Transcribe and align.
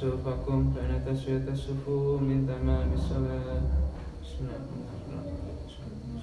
صفوفكم 0.00 0.72
فإن 0.76 1.04
تسوية 1.06 1.38
من 2.20 2.46
تمام 2.48 2.92
الصلاة 2.92 3.62
بسم 4.22 4.44
الله 4.44 4.56
الرحمن 4.76 5.24
الرحيم 5.24 6.20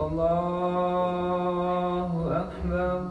الله 0.00 2.40
أكبر 2.40 3.10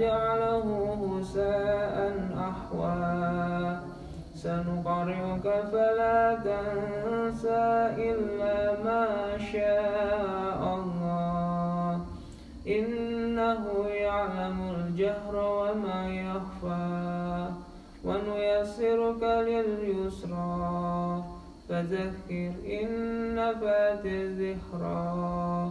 فجعله 0.00 1.20
هساء 1.20 2.16
أحوى. 2.38 3.76
سنقرئك 4.34 5.64
فلا 5.72 6.34
تنسى 6.34 7.94
إلا 7.98 8.84
ما 8.84 9.06
شاء 9.52 10.74
الله. 10.74 12.00
إنه 12.68 13.88
يعلم 13.88 14.74
الجهر 14.74 15.36
وما 15.36 16.08
يخفى. 16.08 17.48
ونيسرك 18.04 19.22
لليسرى. 19.22 21.22
فذكر 21.68 22.52
إن 22.82 22.88
نفات 23.34 24.04
الذكرى. 24.04 25.70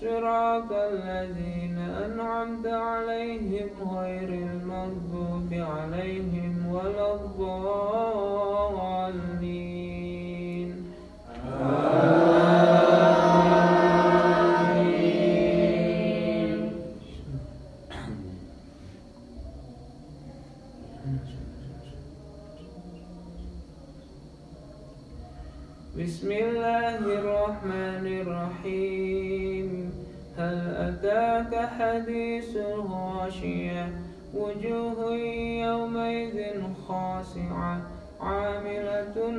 صراط 0.00 0.72
الذين 0.72 1.78
أنعمت 1.78 2.66
عليهم 2.66 3.68
غير 3.98 4.28
المغضوب 4.28 5.50
عليهم 5.52 6.66
ولا 6.72 7.14
الضالين. 7.14 8.78
بسم 25.98 26.30
الله 26.32 26.98
الرحمن 26.98 28.06
الرحيم. 28.22 29.77
هل 30.38 30.76
أتاك 30.76 31.68
حديث 31.68 32.56
الغاشية؟ 32.56 33.92
وجوه 34.34 35.14
يومئذ 35.66 36.62
خاشعة 36.88 37.80
عاملة 38.20 39.30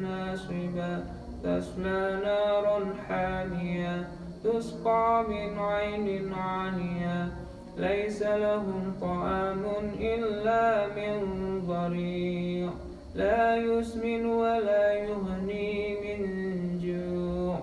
ناصبة 0.00 0.98
تصلى 1.44 2.20
نارا 2.24 2.94
حامية 3.08 4.08
تسقى 4.44 5.24
من 5.28 5.58
عين 5.58 6.32
عانية 6.32 7.28
ليس 7.76 8.22
لهم 8.22 8.94
طعام 9.00 9.64
إلا 10.00 10.86
من 10.86 11.18
ضريع 11.66 12.70
لا 13.14 13.56
يسمن 13.56 14.26
ولا 14.26 14.92
يهني 14.92 15.96
من 16.04 16.20
جوع. 16.82 17.58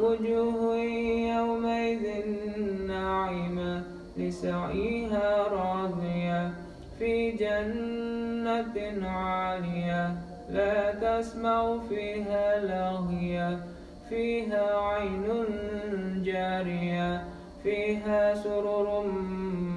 وجوه 0.00 0.76
لسعيها 4.16 5.48
راضية 5.48 6.50
في 6.98 7.30
جنة 7.30 9.08
عالية. 9.08 10.16
لا 10.50 10.92
تسمع 10.92 11.78
فيها 11.88 12.58
لاغية 12.58 13.58
فيها 14.08 14.76
عين 14.78 15.24
جارية 16.24 17.24
فيها 17.62 18.34
سرر 18.34 19.06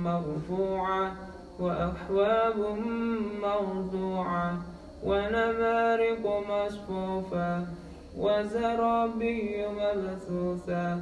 مرفوعة 0.04 1.12
وأحواب 1.60 2.78
موضوعة 3.42 4.58
ونمارق 5.04 6.44
مصفوفة 6.50 7.66
وزرابي 8.18 9.66
مبثوثة. 9.68 11.02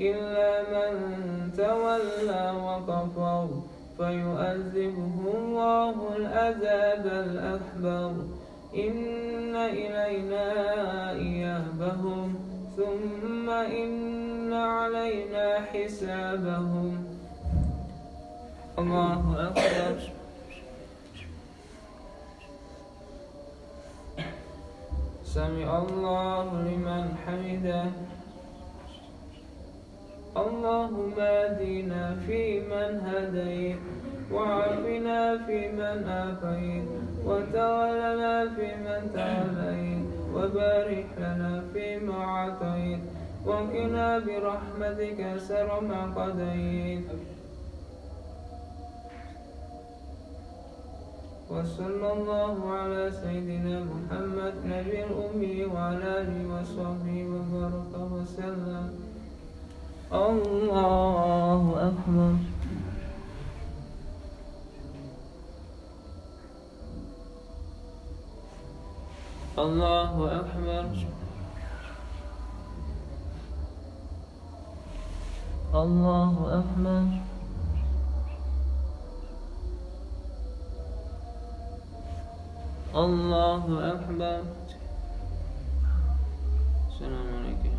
إلا 0.00 0.50
من 0.72 0.92
تولى 1.56 2.44
وكفر 2.66 3.48
فيؤذبه 3.96 5.16
الله 5.34 5.96
العذاب 6.16 7.04
الأكبر. 7.06 8.12
إن 8.74 9.56
إلينا 9.56 10.46
إيابهم 11.10 12.34
ثم 12.76 13.50
إن 13.50 14.52
علينا 14.52 15.60
حسابهم. 15.60 17.04
الله 18.78 19.22
أكبر. 19.48 19.96
سمع 25.24 25.78
الله 25.78 26.46
لمن 26.62 27.04
حمده. 27.26 27.84
اللهم 30.46 31.14
اهدنا 31.18 32.04
فيمن 32.26 32.92
هديت 33.08 33.80
وعافنا 34.32 35.20
فيمن 35.46 35.98
عافيت 36.08 36.88
وتولنا 37.26 38.34
فيمن 38.56 39.02
توليت 39.14 40.04
وبارك 40.34 41.08
لنا 41.18 41.54
فيما 41.72 42.18
اعطيت 42.24 43.02
وقنا 43.46 44.18
برحمتك 44.18 45.20
شر 45.48 45.80
ما 45.80 46.02
قضيت. 46.16 47.08
وصلى 51.50 52.08
الله 52.12 52.56
على 52.72 53.10
سيدنا 53.22 53.76
محمد 53.92 54.54
نبي 54.64 54.98
الأمي 55.04 55.64
وعلى 55.64 56.08
آله 56.20 56.38
وصحبه 56.52 57.16
وبارك 57.32 57.92
وسلم. 58.14 59.09
الله 60.12 61.62
أكبر. 61.88 62.34
الله 69.58 70.40
أكبر. 70.40 70.86
الله 75.74 76.34
أكبر. 76.58 77.04
الله 82.94 83.64
أكبر. 83.92 84.42
السلام 86.90 87.28
عليكم 87.38 87.70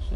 أشهد 0.00 0.15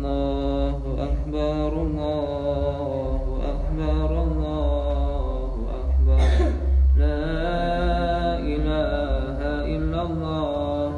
الله 0.00 0.80
أكبر 0.98 1.72
الله 1.82 3.20
أكبر 3.52 4.10
الله 4.22 5.52
أكبر. 5.80 6.28
لا 6.96 8.38
إله 8.40 9.38
إلا 9.76 10.00
الله 10.02 10.96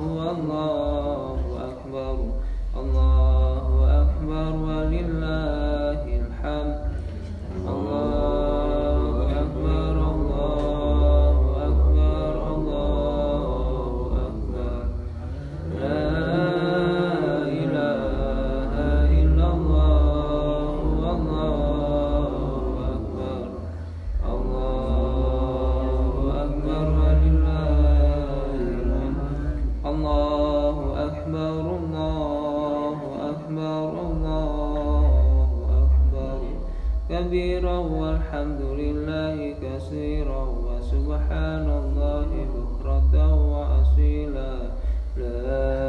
أكبر 1.69 2.17
الله 2.79 3.67
أكبر 4.03 4.51
ولله 4.67 5.62
كبيرا 37.23 37.79
والحمد 37.79 38.61
لله 38.83 39.55
كثيرا 39.63 40.43
وسبحان 40.67 41.69
الله 41.83 42.29
بكرة 42.55 43.15
وأصيلا 43.53 44.53
لا 45.17 45.82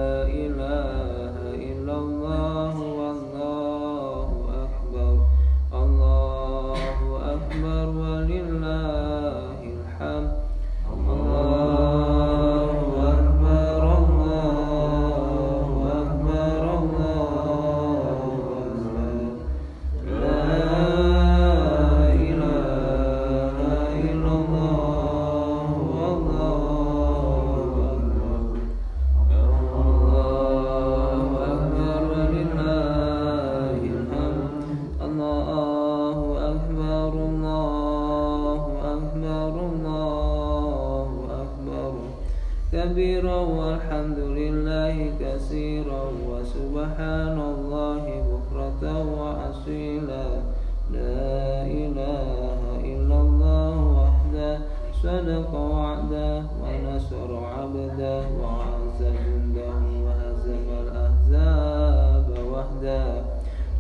صدق 55.04 55.54
وعده 55.54 56.44
ونصر 56.64 57.30
عبده 57.36 58.24
وعز 58.42 59.00
جنده 59.02 59.82
وهزم 60.06 60.68
الأحزاب 60.84 62.28
وحده. 62.54 63.06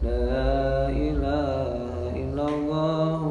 لا 0.03 0.89
إله 0.89 2.11
إلا 2.23 2.45
الله 2.55 3.22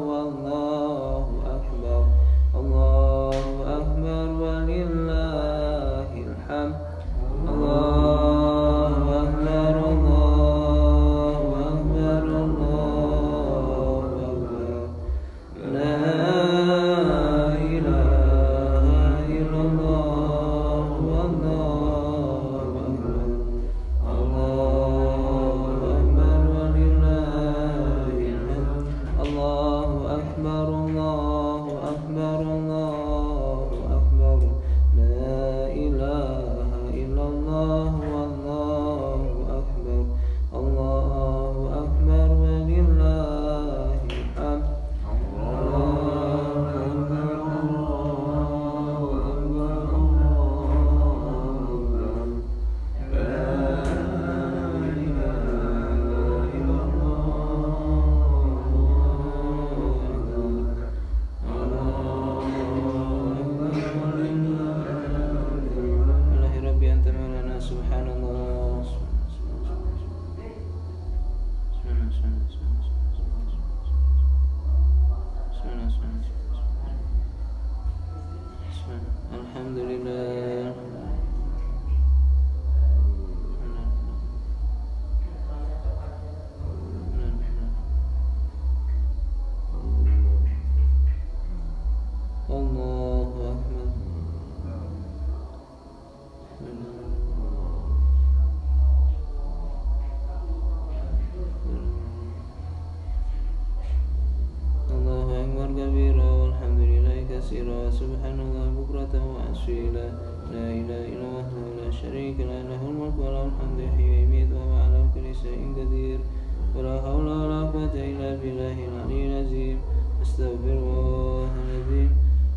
بالله 118.43 118.77
العلي 118.91 119.21
العظيم. 119.31 119.77
أستغفر 120.21 120.75
الله 120.75 121.51
العظيم. 121.63 122.11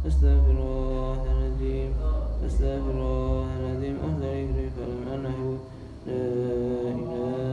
أستغفر 0.06 0.56
الله 0.58 1.18
العظيم. 1.34 1.90
أستغفر 2.46 2.96
الله 3.06 3.46
العظيم. 3.60 3.96
أهدى 4.06 4.30
يكري 4.42 4.66
فلم 4.74 5.02
أنه 5.14 5.38
لا 6.06 6.22
إله 6.98 7.45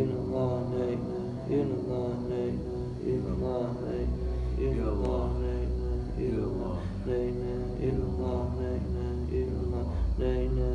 إن 0.00 0.10
الله 0.24 0.50
علينا 0.72 1.18
إن 1.50 1.68
الله 1.78 2.08
علينا 2.24 2.74
إن 3.10 3.22
الله 3.34 3.66
علينا 3.80 4.20
إن 4.58 4.78
الله 4.92 5.20
علينا 5.36 5.90
إن 6.18 6.36
الله 6.48 6.76
علينا 7.06 7.54
إن 7.82 7.98
الله 8.08 8.38
علينا 8.56 9.06
إن 9.32 9.50
الله 9.62 9.86
علينا 10.18 10.70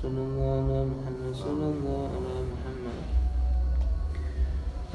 صلى 0.00 0.16
الله 0.16 0.64
على 0.64 0.80
محمد 0.88 1.34
صلى 1.34 1.66
الله 1.76 2.08
على 2.16 2.36
محمد. 2.52 2.98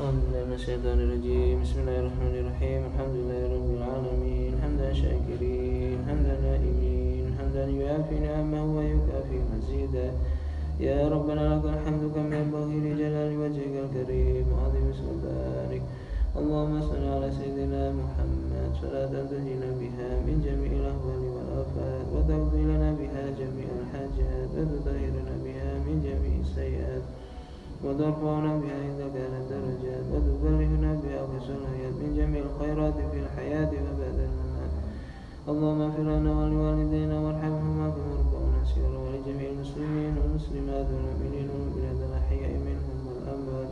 أعوذ 0.02 0.18
بالله 0.18 0.44
من 0.50 0.54
الشيطان 0.58 0.98
الرجيم. 0.98 1.62
بسم 1.62 1.78
الله 1.86 1.98
الرحمن 2.02 2.34
الرحيم. 2.42 2.82
الحمد 2.90 3.16
لله 3.22 3.42
رب 3.54 3.70
العالمين. 3.78 4.52
حمدا 4.66 4.90
شاكرين. 4.94 5.98
حمدا 6.10 6.36
نائمين. 6.42 7.38
حمدا 7.38 7.64
يوافي 7.70 8.16
نعمه 8.18 8.64
ويكافي 8.78 9.38
مزيدا. 9.54 10.10
يا 10.82 11.06
ربنا 11.06 11.44
لك 11.54 11.66
الحمد 11.70 12.04
كما 12.16 12.34
ينبغي 12.42 12.78
لجلال 12.86 13.32
وجهك 13.38 13.76
الكريم. 13.86 14.46
وعظيم 14.54 14.88
سلطانك. 14.90 15.84
اللهم 16.34 16.76
صل 16.82 17.04
على 17.14 17.30
سيدنا 17.30 17.94
محمد. 17.94 18.70
صلاة 18.82 19.14
تنجينا 19.30 19.70
بها 19.78 20.10
من 20.26 20.42
جميع 20.42 20.72
الأهوال 20.82 21.35
والآفات 21.56 22.06
وتقضي 22.14 22.64
لنا 22.64 22.92
بها 23.00 23.24
جميع 23.40 23.68
الحاجات 23.82 24.50
وتطهرنا 24.58 25.36
بها 25.46 25.72
من 25.86 25.96
جميع 26.04 26.34
السيئات. 26.42 27.04
وترفعنا 27.84 28.52
بها 28.62 28.78
عندك 28.86 29.16
على 29.26 29.38
الدرجات 29.44 30.06
وتبلغنا 30.12 30.92
بها 31.04 31.20
الحياة. 31.60 31.96
من 32.02 32.14
جميع 32.18 32.42
الخيرات 32.50 32.94
في 33.12 33.20
الحياة 33.20 33.72
وبعد 33.86 34.18
الممات 34.28 34.74
اللهم 35.50 35.82
اغفر 35.82 36.02
لنا 36.02 36.32
ولوالدينا 36.40 37.20
وارحمهما 37.20 37.86
كما 37.96 38.14
ربونا 38.20 38.62
صغارا 38.66 39.00
ولجميع 39.06 39.50
المسلمين 39.50 40.14
والمسلمات 40.18 40.88
والمؤمنين 40.94 41.48
والمؤمنات 41.50 42.00
الأحياء 42.10 42.52
منهم 42.68 42.98
والأموات. 43.08 43.72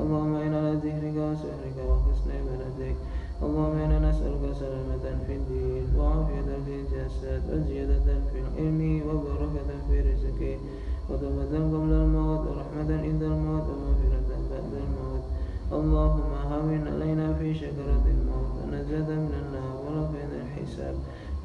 اللهم 0.00 0.34
إنا 0.34 0.58
على 0.58 0.72
ذكرك 0.84 1.16
وسحرك 1.16 1.76
وحسن 1.88 2.28
عبادتك. 2.38 2.96
اللهم 3.42 3.78
إنا 3.78 3.98
نسألك 4.10 4.52
سلامة 4.52 5.04
في 5.26 5.32
الدين 5.36 5.84
وعافية 5.96 6.48
في 6.64 6.74
الجسد 6.80 7.42
وزيادة 7.52 8.08
في 8.32 8.38
العلم 8.44 8.80
وبركة 9.08 9.70
في 9.88 10.00
رزقك 10.00 10.60
وتوبة 11.08 11.52
قبل 11.72 11.92
الموت 12.04 12.42
ورحمة 12.48 12.90
عند 13.04 13.22
الموت 13.22 13.66
ومغفرة 13.70 14.28
بعد 14.50 14.72
الموت. 14.84 15.24
اللهم 15.72 16.32
هون 16.52 16.88
علينا 16.94 17.34
في 17.38 17.54
شكرة 17.54 18.04
الموت 18.14 18.52
ونجاة 18.62 19.08
من 19.24 19.34
النار 19.42 19.74
ورفعنا 19.84 20.36
الحساب. 20.44 20.94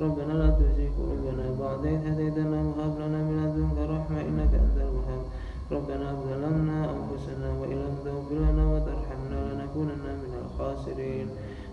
ربنا 0.02 0.34
لا 0.34 0.50
تزغ 0.50 0.92
قلوبنا 0.98 1.46
بعد 1.60 1.86
إذ 1.86 2.02
هديتنا 2.12 2.60
وهب 2.68 2.94
لنا 3.00 3.20
من 3.28 3.36
لدنك 3.44 3.78
رحمة 3.90 4.22
إنك 4.22 4.54
أنت 4.64 4.78
الوهاب. 4.88 5.24
ربنا 5.72 6.08
ظلمنا 6.28 6.80
أنفسنا 6.96 7.50
وإن 7.60 7.78
لم 7.86 7.96
تغفر 8.06 8.36
لنا 8.36 8.66
وترحمنا 8.74 9.40
لنكونن 9.54 10.06
من 10.24 10.32
الخاسرين. 10.44 11.28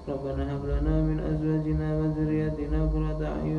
ربنا 0.09 0.57
هب 0.57 0.65
لنا 0.67 0.95
من 1.03 1.19
أزواجنا 1.21 1.89
وذرياتنا 1.99 2.79
قرة 2.93 3.21
أعين 3.27 3.59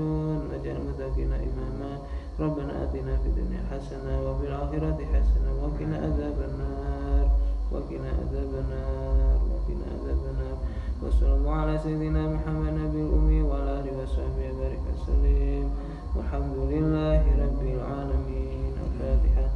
واجعل 0.52 0.78
متقنا 0.90 1.36
إماما. 1.36 1.92
ربنا 2.40 2.84
آتنا 2.84 3.18
في 3.18 3.28
الدنيا 3.32 3.62
حسنة 3.72 4.14
وفي 4.28 4.48
الآخرة 4.48 5.00
حسنة 5.14 5.50
وقنا 5.64 5.98
عذاب 5.98 6.38
النار. 6.50 7.26
وقنا 7.72 8.10
عذاب 8.20 8.52
النار 8.64 9.40
وقنا 9.52 9.86
عذاب 9.94 10.22
النار. 10.32 10.58
وصلى 11.04 11.36
الله 11.36 11.52
على 11.52 11.78
سيدنا 11.78 12.28
محمد 12.28 12.74
نبي 12.74 13.02
الأمي 13.02 13.42
وعلى 13.42 13.80
آله 13.80 14.04
وصحبه 14.04 14.46
وبارك 14.52 14.82
وسلم. 14.94 15.70
والحمد 16.16 16.58
لله 16.72 17.24
رب 17.44 17.62
العالمين. 17.76 18.74
الفاتحة. 18.86 19.48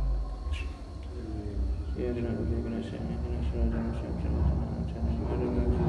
يا 1.98 2.14
جناب 2.14 2.38
ابن 2.48 2.84
شيخنا 2.84 3.82
شرع 3.94 5.87